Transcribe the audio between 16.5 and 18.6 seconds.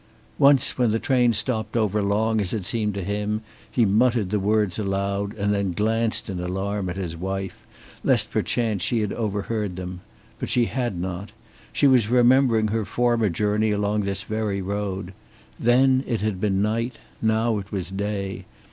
night; now it was day.